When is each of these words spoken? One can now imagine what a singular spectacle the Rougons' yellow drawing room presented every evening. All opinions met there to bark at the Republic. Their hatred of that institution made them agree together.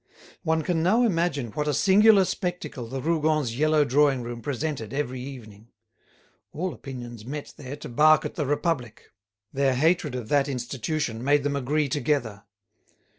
One 0.41 0.63
can 0.63 0.81
now 0.81 1.03
imagine 1.03 1.51
what 1.51 1.67
a 1.67 1.75
singular 1.75 2.25
spectacle 2.25 2.87
the 2.87 3.03
Rougons' 3.03 3.55
yellow 3.55 3.85
drawing 3.85 4.23
room 4.23 4.41
presented 4.41 4.95
every 4.95 5.21
evening. 5.21 5.67
All 6.53 6.73
opinions 6.73 7.23
met 7.23 7.53
there 7.55 7.75
to 7.75 7.87
bark 7.87 8.25
at 8.25 8.33
the 8.33 8.47
Republic. 8.47 9.11
Their 9.53 9.75
hatred 9.75 10.15
of 10.15 10.27
that 10.29 10.49
institution 10.49 11.23
made 11.23 11.43
them 11.43 11.55
agree 11.55 11.87
together. 11.87 12.45